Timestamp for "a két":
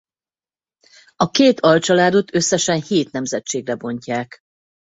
1.15-1.59